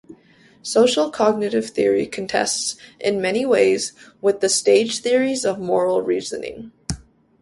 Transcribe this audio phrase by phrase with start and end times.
[0.63, 6.71] Social cognitive theory contests, in many ways, with the stage theories of moral reasoning.